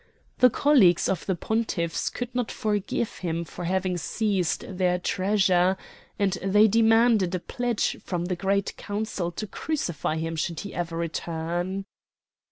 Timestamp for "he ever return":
10.61-11.85